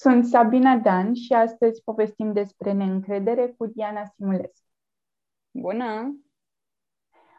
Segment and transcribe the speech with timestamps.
[0.00, 4.66] Sunt Sabina Dan și astăzi povestim despre neîncredere cu Diana Simulescu.
[5.50, 6.16] Bună!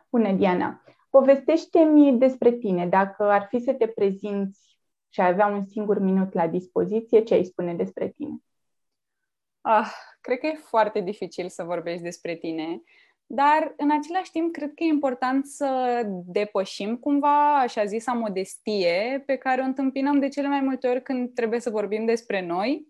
[0.10, 0.84] Bună, Diana!
[1.10, 2.88] Povestește-mi despre tine.
[2.88, 7.34] Dacă ar fi să te prezinți și ai avea un singur minut la dispoziție, ce
[7.34, 8.38] ai spune despre tine?
[9.62, 9.92] Ah,
[10.22, 12.82] cred că e foarte dificil să vorbești despre tine,
[13.32, 19.36] dar în același timp cred că e important să depășim cumva așa zisa modestie pe
[19.36, 22.88] care o întâmpinăm de cele mai multe ori când trebuie să vorbim despre noi.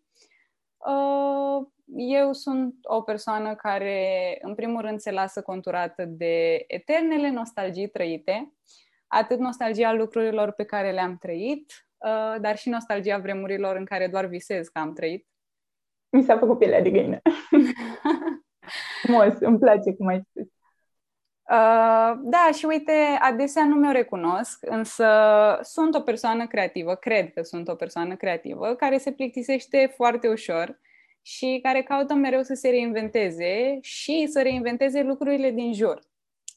[0.77, 7.89] Uh, eu sunt o persoană care, în primul rând, se lasă conturată de eternele nostalgii
[7.89, 8.53] trăite,
[9.07, 14.25] atât nostalgia lucrurilor pe care le-am trăit, uh, dar și nostalgia vremurilor în care doar
[14.25, 15.27] visez că am trăit.
[16.09, 17.21] Mi s-a făcut pielea de găină.
[19.01, 20.47] Frumos, îmi place cum ai spus.
[21.51, 25.05] Uh, da, și uite, adesea nu mi-o recunosc, însă
[25.61, 30.79] sunt o persoană creativă, cred că sunt o persoană creativă, care se plictisește foarte ușor
[31.21, 35.99] și care caută mereu să se reinventeze și să reinventeze lucrurile din jur.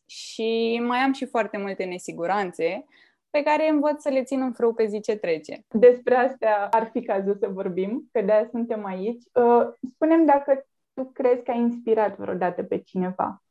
[0.07, 2.85] Și mai am și foarte multe nesiguranțe
[3.31, 5.65] pe care învăț să le țin în frâu pe zi ce trece.
[5.69, 9.23] Despre astea ar fi cazul să vorbim, că de-aia suntem aici.
[9.33, 13.43] Uh, spunem dacă tu crezi că ai inspirat vreodată pe cineva?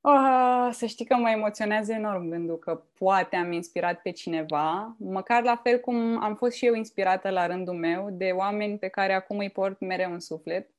[0.00, 5.42] Oh, să știi că mă emoționează enorm gândul că poate am inspirat pe cineva, măcar
[5.42, 9.12] la fel cum am fost și eu inspirată la rândul meu de oameni pe care
[9.12, 10.70] acum îi port mereu în suflet.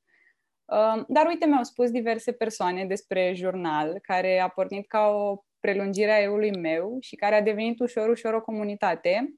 [0.64, 6.10] Uh, dar uite, mi-au spus diverse persoane despre jurnal, care a pornit ca o prelungire
[6.10, 9.34] a eului meu și care a devenit ușor, ușor o comunitate,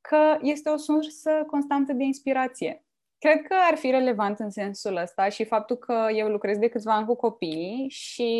[0.00, 2.85] că este o sursă constantă de inspirație.
[3.18, 6.94] Cred că ar fi relevant în sensul ăsta și faptul că eu lucrez de câțiva
[6.94, 8.30] ani cu copii și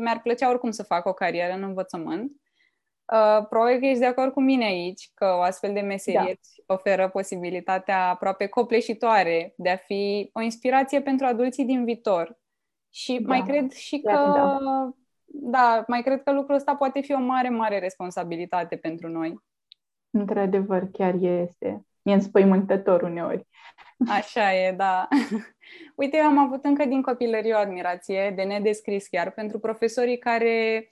[0.00, 2.32] mi-ar plăcea oricum să fac o carieră în învățământ.
[3.12, 6.74] Uh, probabil că ești de acord cu mine aici că o astfel de meserie da.
[6.74, 12.40] oferă posibilitatea aproape copleșitoare de a fi o inspirație pentru adulții din viitor.
[12.90, 13.28] Și da.
[13.28, 14.58] mai cred și că da.
[15.24, 19.34] da, mai cred că lucrul ăsta poate fi o mare, mare responsabilitate pentru noi.
[20.10, 21.86] Într-adevăr, chiar este.
[22.02, 23.46] E înspăimântător uneori.
[24.08, 25.08] Așa e, da.
[25.96, 30.88] Uite, eu am avut încă din copilărie o admirație de nedescris chiar pentru profesorii care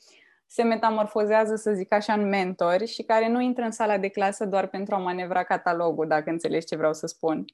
[0.47, 4.47] se metamorfozează, să zic așa, în mentori și care nu intră în sala de clasă
[4.47, 7.45] doar pentru a manevra catalogul, dacă înțelegi ce vreau să spun.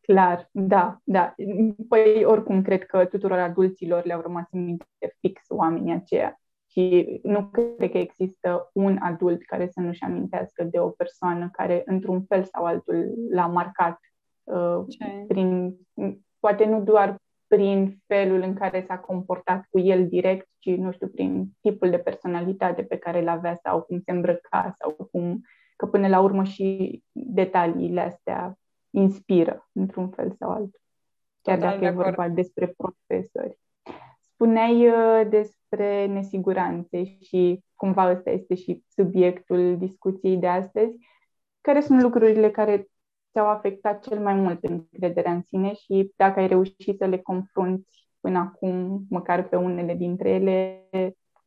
[0.00, 1.34] Clar, da, da.
[1.88, 4.86] Păi oricum cred că tuturor adulților le-au rămas în minte
[5.20, 6.40] fix oamenii aceia.
[6.76, 11.82] Și nu cred că există un adult care să nu-și amintească de o persoană care,
[11.86, 13.98] într-un fel sau altul, l-a marcat
[14.46, 14.84] Uh,
[15.28, 15.76] prin,
[16.40, 17.16] poate nu doar
[17.46, 21.98] prin felul în care s-a comportat cu el direct, ci, nu știu, prin tipul de
[21.98, 25.40] personalitate pe care îl avea sau cum se îmbrăca sau cum,
[25.76, 28.58] că până la urmă și detaliile astea
[28.90, 30.80] inspiră într-un fel sau altul.
[31.42, 33.58] Chiar Total dacă de e vorba despre profesori.
[34.20, 40.96] Spuneai uh, despre nesiguranțe și cumva ăsta este și subiectul discuției de astăzi.
[41.60, 42.88] Care sunt lucrurile care
[43.32, 48.08] ți-au afectat cel mai mult încrederea în sine și dacă ai reușit să le confrunți
[48.20, 50.88] până acum, măcar pe unele dintre ele,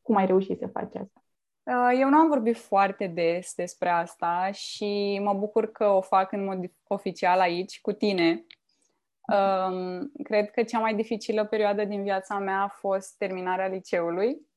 [0.02, 1.24] cum ai reușit să faci asta?
[1.64, 6.32] Uh, eu nu am vorbit foarte des despre asta și mă bucur că o fac
[6.32, 8.46] în mod oficial aici cu tine.
[9.32, 14.50] Um, cred că cea mai dificilă perioadă din viața mea a fost terminarea liceului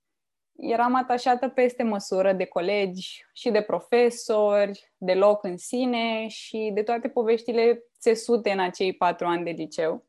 [0.57, 6.83] eram atașată peste măsură de colegi și de profesori, de loc în sine și de
[6.83, 10.07] toate poveștile țesute în acei patru ani de liceu.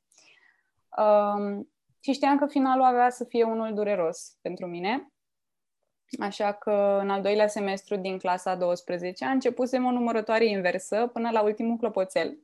[0.98, 5.08] Um, și știam că finalul avea să fie unul dureros pentru mine.
[6.20, 11.30] Așa că în al doilea semestru din clasa 12 a începusem o numărătoare inversă până
[11.32, 12.38] la ultimul clopoțel.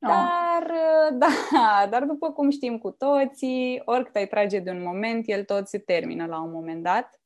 [0.00, 0.08] Oh.
[0.08, 0.72] Dar,
[1.22, 5.68] da, dar după cum știm cu toții, oricât ai trage de un moment, el tot
[5.68, 7.20] se termină la un moment dat.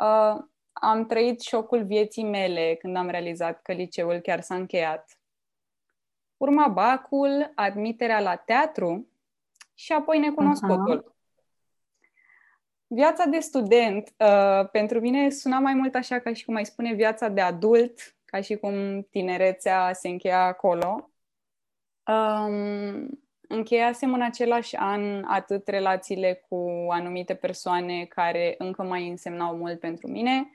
[0.00, 5.18] Uh, am trăit șocul vieții mele când am realizat că liceul chiar s-a încheiat.
[6.36, 9.08] Urma bacul, admiterea la teatru
[9.74, 11.02] și apoi necunoscutul.
[11.02, 11.12] Uh-huh.
[12.86, 16.92] Viața de student, uh, pentru mine suna mai mult așa ca și cum ai spune
[16.92, 21.13] viața de adult, ca și cum tinerețea se încheia acolo.
[22.06, 23.08] Um,
[23.48, 30.08] încheiasem în același an atât relațiile cu anumite persoane care încă mai însemnau mult pentru
[30.08, 30.50] mine,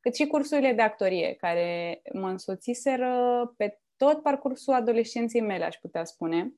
[0.00, 3.14] cât și cursurile de actorie, care mă însoțiseră
[3.56, 6.52] pe tot parcursul adolescenței mele, aș putea spune.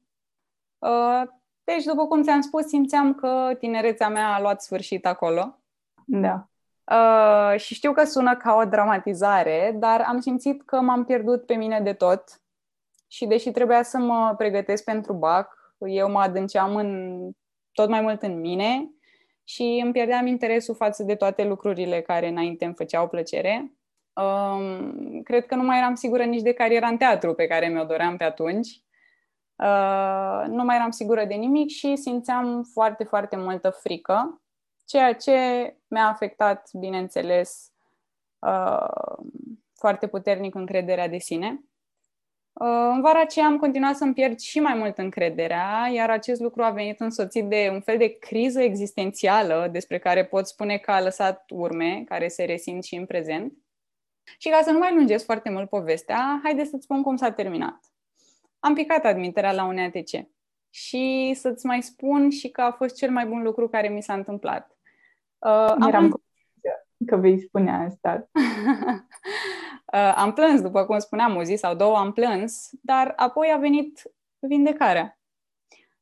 [0.79, 1.23] Uh,
[1.65, 5.59] deci, după cum ți-am spus, simțeam că tinerețea mea a luat sfârșit acolo.
[6.05, 6.49] Da.
[6.85, 11.55] Uh, și știu că sună ca o dramatizare, dar am simțit că m-am pierdut pe
[11.55, 12.41] mine de tot
[13.07, 17.21] și deși trebuia să mă pregătesc pentru BAC, eu mă adânceam în,
[17.73, 18.91] tot mai mult în mine
[19.45, 23.73] și îmi pierdeam interesul față de toate lucrurile care înainte îmi făceau plăcere.
[24.13, 27.85] Um, cred că nu mai eram sigură nici de cariera în teatru pe care mi-o
[27.85, 28.69] doream pe atunci.
[29.57, 34.43] Uh, nu mai eram sigură de nimic și simțeam foarte, foarte multă frică,
[34.85, 35.37] ceea ce
[35.87, 37.73] mi-a afectat, bineînțeles,
[38.39, 39.17] uh,
[39.75, 41.61] foarte puternic încrederea de sine.
[42.61, 46.63] Uh, în vara aceea am continuat să-mi pierd și mai mult încrederea, iar acest lucru
[46.63, 51.03] a venit însoțit de un fel de criză existențială despre care pot spune că a
[51.03, 53.53] lăsat urme, care se resimt și în prezent.
[54.39, 57.81] Și ca să nu mai lungesc foarte mult povestea, haideți să-ți spun cum s-a terminat.
[58.59, 60.29] Am picat admiterea la un ATC
[60.71, 64.15] și să-ți mai spun și că a fost cel mai bun lucru care mi s-a
[64.15, 64.77] întâmplat.
[65.39, 66.23] Uh, Eram am...
[67.07, 68.29] că vei spune asta.
[69.93, 73.57] Uh, am plâns, după cum spuneam, o zi sau două am plâns, dar apoi a
[73.57, 74.03] venit
[74.39, 75.19] vindecarea.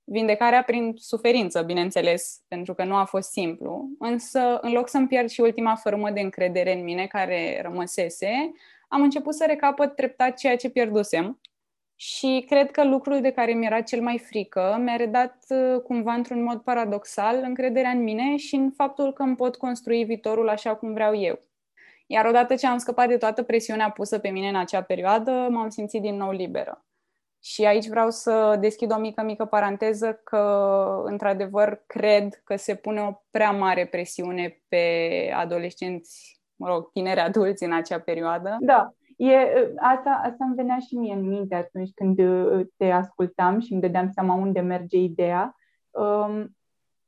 [0.05, 5.29] Vindecarea prin suferință, bineînțeles, pentru că nu a fost simplu, însă în loc să-mi pierd
[5.29, 8.53] și ultima formă de încredere în mine care rămăsese,
[8.89, 11.41] am început să recapăt treptat ceea ce pierdusem
[11.95, 16.43] și cred că lucrul de care mi-era cel mai frică mi-a redat uh, cumva într-un
[16.43, 20.93] mod paradoxal încrederea în mine și în faptul că îmi pot construi viitorul așa cum
[20.93, 21.41] vreau eu.
[22.07, 25.69] Iar odată ce am scăpat de toată presiunea pusă pe mine în acea perioadă, m-am
[25.69, 26.85] simțit din nou liberă.
[27.43, 33.01] Și aici vreau să deschid o mică, mică paranteză că, într-adevăr, cred că se pune
[33.01, 34.87] o prea mare presiune pe
[35.37, 38.57] adolescenți, mă rog, tineri adulți în acea perioadă.
[38.61, 39.37] Da, e,
[39.77, 43.81] asta, asta îmi venea și mie în minte atunci când uh, te ascultam și îmi
[43.81, 45.57] dădeam seama unde merge ideea.
[45.91, 46.57] Um,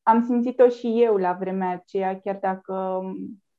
[0.02, 3.02] am simțit-o și eu la vremea aceea, chiar dacă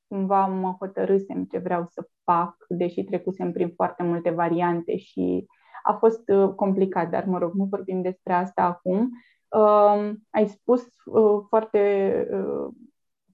[0.08, 5.46] cumva mă hotărâsem ce vreau să fac, deși trecusem prin foarte multe variante și
[5.84, 9.10] a fost uh, complicat, dar mă rog, nu vorbim despre asta acum.
[9.48, 12.74] Uh, ai spus uh, foarte, uh,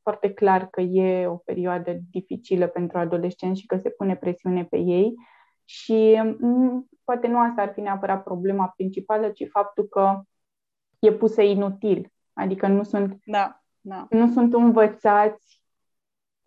[0.01, 4.77] foarte clar că e o perioadă dificilă pentru adolescenți și că se pune presiune pe
[4.77, 5.13] ei
[5.65, 10.21] și um, poate nu asta ar fi neapărat problema principală, ci faptul că
[10.99, 12.11] e pusă inutil.
[12.33, 14.07] Adică nu sunt, da, da.
[14.09, 15.62] nu sunt învățați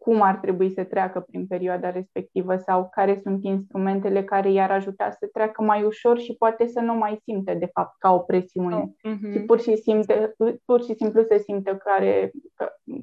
[0.07, 5.11] cum ar trebui să treacă prin perioada respectivă sau care sunt instrumentele care i-ar ajuta
[5.11, 8.77] să treacă mai ușor și poate să nu mai simtă, de fapt, ca o presiune.
[8.77, 9.33] Oh, uh-huh.
[9.33, 12.31] Și pur și, simte, pur și simplu să simtă care,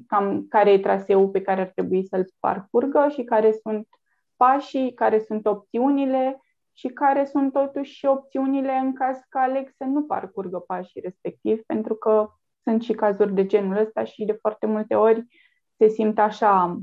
[0.06, 3.88] cam, care e traseul pe care ar trebui să-l parcurgă și care sunt
[4.36, 6.40] pașii, care sunt opțiunile
[6.72, 11.62] și care sunt totuși și opțiunile în caz că aleg să nu parcurgă pașii respectiv,
[11.66, 12.28] pentru că
[12.62, 15.26] sunt și cazuri de genul ăsta și de foarte multe ori
[15.76, 16.80] se simt așa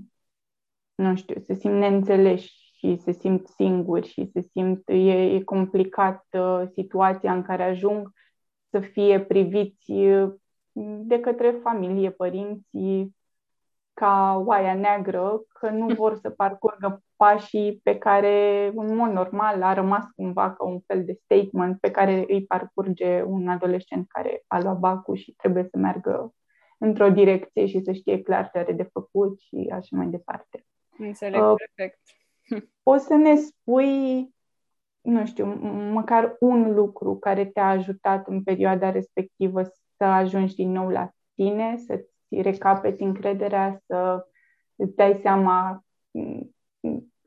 [1.01, 6.25] nu știu, se simt neînțeleși și se simt singuri și se simt, e, e complicat
[6.31, 8.11] uh, situația în care ajung
[8.69, 10.33] să fie priviți uh,
[11.03, 13.15] de către familie, părinții,
[13.93, 15.93] ca oaia neagră, că nu mm.
[15.93, 21.05] vor să parcurgă pașii pe care, în mod normal, a rămas cumva ca un fel
[21.05, 25.77] de statement pe care îi parcurge un adolescent care a luat bacul și trebuie să
[25.77, 26.33] meargă
[26.77, 30.65] într-o direcție și să știe clar ce are de făcut și așa mai departe.
[30.97, 31.99] Înțeleg uh, perfect.
[32.83, 34.29] Poți să ne spui,
[35.01, 35.45] nu știu,
[35.91, 39.63] măcar un lucru care te-a ajutat în perioada respectivă
[39.97, 44.25] să ajungi din nou la tine, să-ți recapeți încrederea, să
[44.75, 46.55] îți dai seama mm,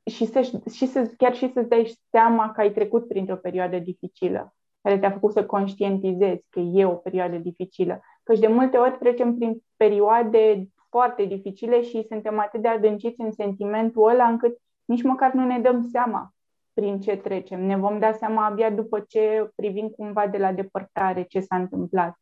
[0.04, 0.40] și, să,
[0.72, 5.10] și să, chiar și să-ți dai seama că ai trecut printr-o perioadă dificilă, care te-a
[5.10, 8.00] făcut să conștientizezi că e o perioadă dificilă.
[8.22, 13.32] Căci de multe ori trecem prin perioade foarte dificile și suntem atât de adânciți în
[13.32, 16.34] sentimentul ăla încât nici măcar nu ne dăm seama
[16.72, 17.64] prin ce trecem.
[17.64, 22.18] Ne vom da seama abia după ce privim cumva de la depărtare ce s-a întâmplat.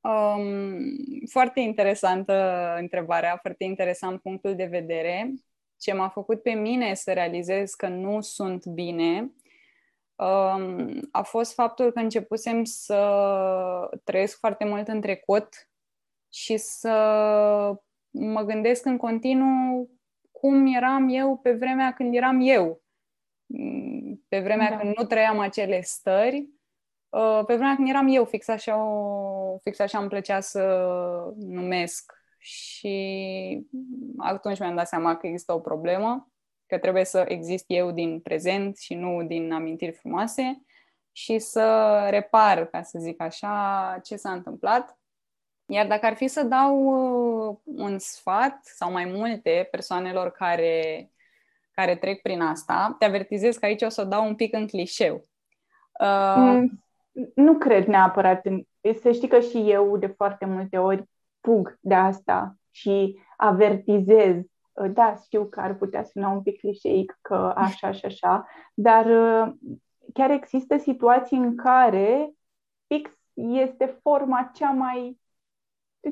[0.00, 0.78] Um,
[1.30, 2.34] foarte interesantă
[2.78, 5.32] întrebarea, foarte interesant punctul de vedere.
[5.78, 9.32] Ce m-a făcut pe mine să realizez că nu sunt bine
[10.14, 13.00] um, a fost faptul că începusem să
[14.04, 15.48] trăiesc foarte mult în trecut
[16.32, 16.94] și să
[18.10, 19.90] mă gândesc în continuu
[20.30, 22.82] cum eram eu pe vremea când eram eu.
[24.28, 24.76] Pe vremea da.
[24.76, 26.48] când nu trăiam acele stări,
[27.08, 30.62] uh, pe vremea când eram eu, fix așa, o, fix așa îmi plăcea să
[31.36, 32.12] numesc.
[32.38, 33.66] Și
[34.16, 36.32] atunci mi-am dat seama că există o problemă,
[36.66, 40.62] că trebuie să exist eu din prezent și nu din amintiri frumoase
[41.12, 44.99] și să repar, ca să zic așa, ce s-a întâmplat
[45.70, 46.78] iar dacă ar fi să dau
[47.48, 51.10] uh, un sfat sau mai multe persoanelor care,
[51.70, 55.28] care trec prin asta, te avertizez că aici o să dau un pic în clișeu.
[56.00, 56.62] Uh...
[57.34, 58.46] Nu cred neapărat.
[58.46, 58.62] În...
[59.00, 61.04] Să știi că și eu de foarte multe ori
[61.40, 64.36] fug de asta și avertizez.
[64.92, 69.52] Da, știu că ar putea suna un pic clișeic că așa și așa, dar uh,
[70.12, 72.30] chiar există situații în care
[72.86, 75.20] fix este forma cea mai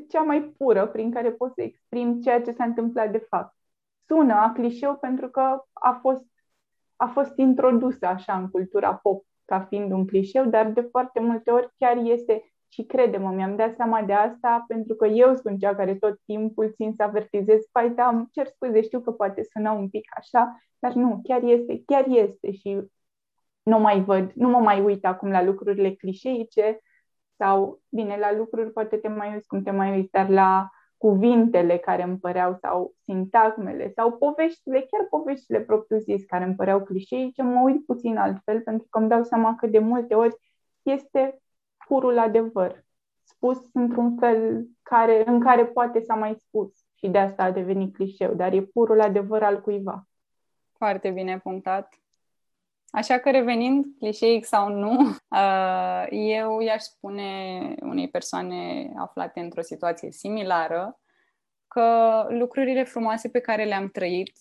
[0.09, 3.57] cea mai pură prin care poți să exprimi ceea ce s-a întâmplat de fapt.
[4.07, 6.26] Sună a clișeu pentru că a fost,
[6.97, 11.50] a fost introdusă așa în cultura pop ca fiind un clișeu, dar de foarte multe
[11.50, 15.75] ori chiar este și crede-mă, mi-am dat seama de asta pentru că eu sunt cea
[15.75, 19.73] care tot timpul țin să avertizez, păi da, îmi cer scuze, știu că poate suna
[19.73, 22.80] un pic așa, dar nu, chiar este, chiar este și
[23.62, 26.80] nu mai văd, nu mă mai uit acum la lucrurile clișeice
[27.38, 31.76] sau, bine, la lucruri poate te mai uiți cum te mai uiți, dar la cuvintele
[31.76, 37.61] care îmi păreau sau sintagmele sau poveștile, chiar poveștile propriu-zis care îmi păreau clișeice, mă
[37.64, 40.37] uit puțin altfel pentru că îmi dau seama că de multe ori
[40.83, 41.42] este
[41.87, 42.85] purul adevăr,
[43.23, 47.95] spus într-un fel care, în care poate s-a mai spus și de asta a devenit
[47.95, 50.07] clișeu, dar e purul adevăr al cuiva.
[50.73, 51.95] Foarte bine punctat.
[52.90, 60.11] Așa că revenind, clișeic sau nu, uh, eu i-aș spune unei persoane aflate într-o situație
[60.11, 61.00] similară
[61.68, 64.33] că lucrurile frumoase pe care le-am trăit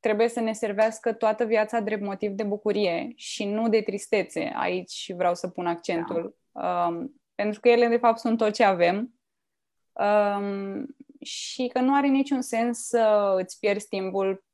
[0.00, 4.52] trebuie să ne servească toată viața drept motiv de bucurie și nu de tristețe.
[4.56, 6.36] Aici vreau să pun accentul.
[6.52, 6.86] Da.
[6.86, 9.14] Um, pentru că ele, de fapt, sunt tot ce avem
[9.92, 10.86] um,
[11.20, 14.44] și că nu are niciun sens să îți pierzi timpul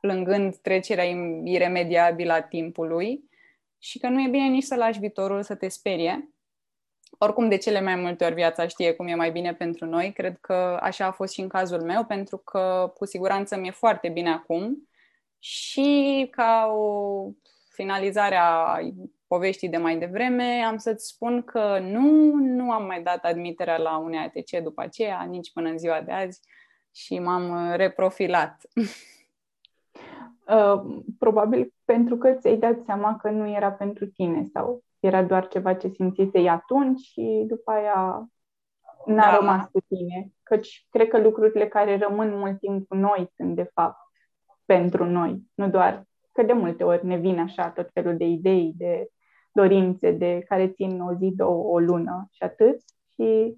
[0.00, 1.04] plângând trecerea
[1.44, 3.28] iremediabilă a timpului
[3.78, 6.30] și că nu e bine nici să lași viitorul să te sperie.
[7.18, 10.12] Oricum, de cele mai multe ori viața știe cum e mai bine pentru noi.
[10.12, 14.08] Cred că așa a fost și în cazul meu, pentru că cu siguranță mi-e foarte
[14.08, 14.88] bine acum
[15.38, 17.24] și ca o
[17.70, 18.78] finalizare a
[19.26, 23.96] poveștii de mai devreme, am să-ți spun că nu, nu am mai dat admiterea la
[23.96, 26.40] unei ATC după aceea, nici până în ziua de azi
[26.94, 28.62] și m-am reprofilat.
[30.46, 35.48] Uh, probabil pentru că ți-ai dat seama că nu era pentru tine sau era doar
[35.48, 38.28] ceva ce simțisei atunci și după aia
[39.06, 39.36] n-a da.
[39.36, 40.32] rămas cu tine.
[40.42, 43.98] Căci cred că lucrurile care rămân mult timp cu noi sunt de fapt
[44.64, 48.72] pentru noi, nu doar că de multe ori ne vin așa tot felul de idei,
[48.76, 49.08] de
[49.52, 52.80] dorințe de care țin o zi, două, o lună și atât.
[53.14, 53.56] Și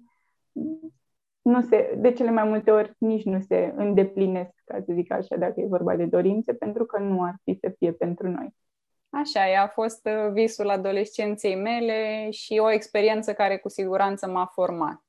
[1.43, 5.35] nu se, de cele mai multe ori nici nu se îndeplinesc, ca să zic așa,
[5.35, 8.55] dacă e vorba de dorințe, pentru că nu ar fi să fie pentru noi.
[9.09, 14.45] Așa e, a fost uh, visul adolescenței mele și o experiență care cu siguranță m-a
[14.45, 15.01] format.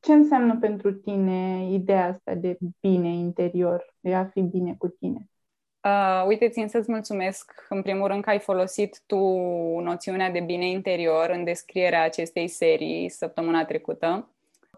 [0.00, 5.28] Ce înseamnă pentru tine ideea asta de bine interior, de a fi bine cu tine?
[5.84, 9.16] Uh, uite, țin să-ți mulțumesc, în primul rând, că ai folosit tu
[9.80, 14.33] noțiunea de bine interior în descrierea acestei serii săptămâna trecută.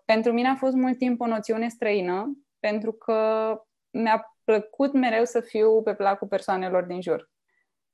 [0.07, 3.51] Pentru mine a fost mult timp o noțiune străină, pentru că
[3.91, 7.31] mi-a plăcut mereu să fiu pe placul persoanelor din jur.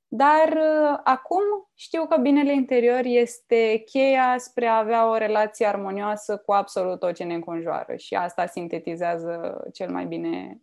[0.09, 1.42] Dar uh, acum
[1.75, 7.14] știu că binele interior este cheia spre a avea o relație armonioasă cu absolut tot
[7.14, 10.62] ce ne înconjoară și asta sintetizează cel mai bine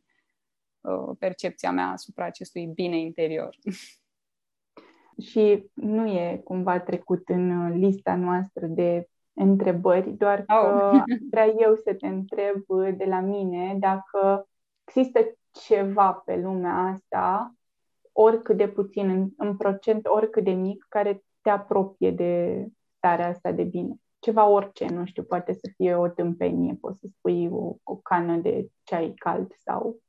[0.81, 3.57] uh, percepția mea asupra acestui bine interior.
[5.29, 11.01] Și nu e cumva trecut în lista noastră de întrebări, doar că oh.
[11.31, 12.63] vreau eu să te întreb
[12.97, 14.47] de la mine dacă
[14.83, 15.19] există
[15.51, 17.53] ceva pe lumea asta,
[18.11, 22.65] oricât de puțin, în, în procent, oricât de mic, care te apropie de
[22.97, 23.95] starea asta de bine.
[24.19, 28.37] Ceva orice, nu știu, poate să fie o tâmpenie, poți să spui o, o cană
[28.37, 30.01] de ceai cald sau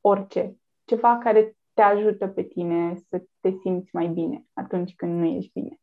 [0.00, 0.56] orice.
[0.84, 5.50] Ceva care te ajută pe tine să te simți mai bine atunci când nu ești
[5.52, 5.79] bine.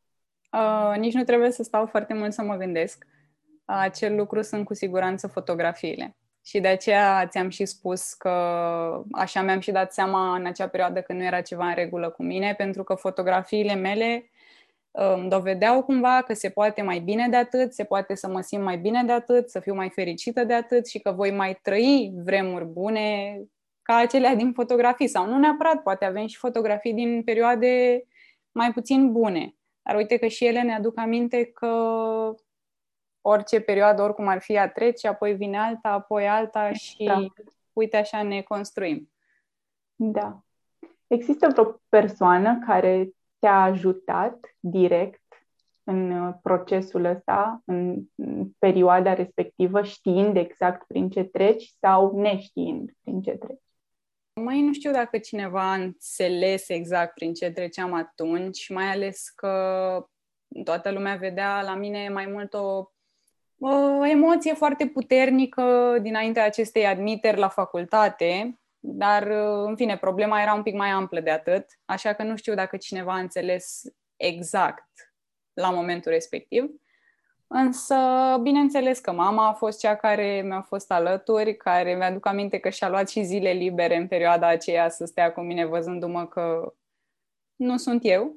[0.50, 3.06] Uh, nici nu trebuie să stau foarte mult să mă gândesc.
[3.08, 6.16] Uh, acel lucru sunt cu siguranță fotografiile.
[6.46, 8.30] Și de aceea ți-am și spus că
[9.12, 12.24] așa mi-am și dat seama în acea perioadă că nu era ceva în regulă cu
[12.24, 14.30] mine, pentru că fotografiile mele
[14.92, 18.42] îmi um, dovedeau cumva că se poate mai bine de atât, se poate să mă
[18.42, 21.60] simt mai bine de atât, să fiu mai fericită de atât și că voi mai
[21.62, 23.38] trăi vremuri bune
[23.82, 28.04] ca acelea din fotografii sau nu neapărat, poate avem și fotografii din perioade
[28.52, 29.57] mai puțin bune.
[29.88, 31.68] Dar uite că și ele ne aduc aminte că
[33.22, 37.26] orice perioadă, oricum ar fi, a trece, apoi vine alta, apoi alta și da.
[37.74, 39.12] uite așa ne construim.
[39.96, 40.40] Da.
[41.08, 45.22] Există vreo persoană care te-a ajutat direct
[45.84, 48.04] în procesul ăsta, în
[48.58, 53.67] perioada respectivă, știind exact prin ce treci sau neștiind prin ce treci?
[54.40, 60.06] Mai nu știu dacă cineva a înțeles exact prin ce treceam atunci, mai ales că
[60.64, 62.84] toată lumea vedea la mine mai mult o,
[63.60, 69.28] o emoție foarte puternică dinainte acestei admiteri la facultate, dar,
[69.66, 72.78] în fine, problema era un pic mai amplă de atât, așa că nu știu dacă
[72.78, 73.82] cineva a înțeles
[74.16, 74.90] exact
[75.54, 76.66] la momentul respectiv.
[77.48, 77.96] Însă,
[78.42, 82.90] bineînțeles că mama a fost cea care mi-a fost alături, care mi-aduc aminte că și-a
[82.90, 86.74] luat și zile libere în perioada aceea să stea cu mine văzându-mă că
[87.56, 88.36] nu sunt eu.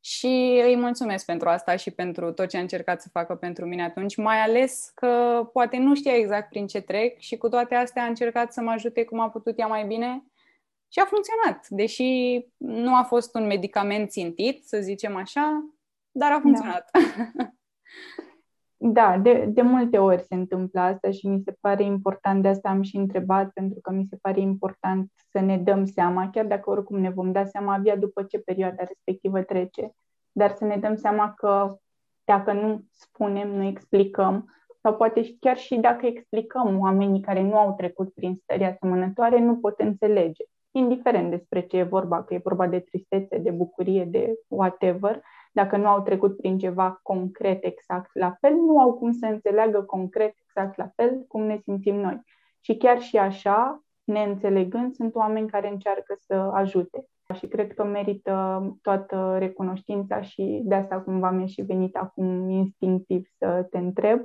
[0.00, 3.84] Și îi mulțumesc pentru asta și pentru tot ce a încercat să facă pentru mine
[3.84, 8.02] atunci, mai ales că poate nu știa exact prin ce trec și cu toate astea
[8.02, 10.24] a încercat să mă ajute cum a putut ea mai bine
[10.88, 11.66] și a funcționat.
[11.68, 15.74] Deși nu a fost un medicament țintit, să zicem așa,
[16.10, 16.40] dar a da.
[16.40, 16.90] funcționat.
[16.92, 17.52] Da.
[18.80, 22.68] Da, de, de multe ori se întâmplă asta și mi se pare important, de asta
[22.68, 26.70] am și întrebat, pentru că mi se pare important să ne dăm seama, chiar dacă
[26.70, 29.92] oricum ne vom da seama abia după ce perioada respectivă trece,
[30.32, 31.76] dar să ne dăm seama că
[32.24, 34.52] dacă nu spunem, nu explicăm,
[34.82, 39.56] sau poate chiar și dacă explicăm oamenii care nu au trecut prin stări asemănătoare, nu
[39.56, 44.34] pot înțelege, indiferent despre ce e vorba, că e vorba de tristețe, de bucurie, de
[44.48, 45.22] whatever,
[45.58, 49.82] dacă nu au trecut prin ceva concret exact la fel, nu au cum să înțeleagă
[49.82, 52.22] concret exact la fel cum ne simțim noi.
[52.60, 57.06] Și chiar și așa, neînțelegând, sunt oameni care încearcă să ajute.
[57.34, 63.28] Și cred că merită toată recunoștința și de asta cumva mi-a și venit acum instinctiv
[63.38, 64.20] să te întreb.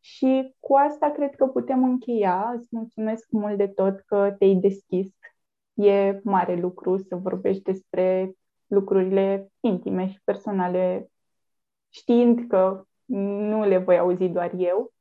[0.00, 2.52] Și cu asta cred că putem încheia.
[2.56, 5.06] Îți mulțumesc mult de tot că te-ai deschis.
[5.74, 8.34] E mare lucru să vorbești despre
[8.70, 11.10] lucrurile intime și personale,
[11.88, 14.92] știind că nu le voi auzi doar eu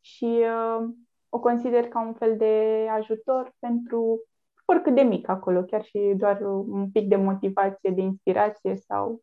[0.00, 0.88] și uh,
[1.28, 4.22] o consider ca un fel de ajutor pentru
[4.64, 9.20] oricât de mic acolo, chiar și doar un pic de motivație, de inspirație sau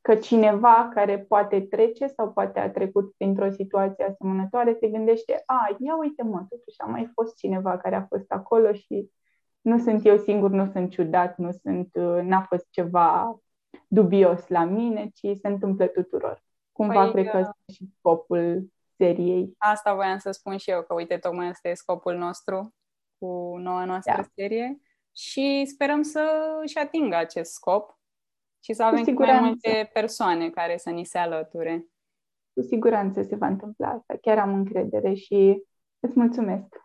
[0.00, 5.76] că cineva care poate trece sau poate a trecut printr-o situație asemănătoare se gândește, a,
[5.78, 9.10] ia uite mă, totuși a mai fost cineva care a fost acolo și
[9.64, 13.38] nu sunt eu singur, nu sunt ciudat, nu sunt, uh, n-a fost ceva
[13.88, 16.42] dubios la mine, ci se întâmplă tuturor.
[16.72, 19.54] Cumva păi, cred că uh, este și scopul seriei.
[19.58, 22.74] Asta voiam să spun și eu, că uite, tocmai asta e scopul nostru
[23.18, 24.28] cu noua noastră da.
[24.34, 24.80] serie
[25.12, 26.30] și sperăm să
[26.62, 27.98] își atingă acest scop
[28.60, 31.86] și să avem mai multe persoane care să ni se alăture.
[32.52, 34.14] Cu siguranță se va întâmpla asta.
[34.20, 35.62] Chiar am încredere și
[36.00, 36.76] îți mulțumesc.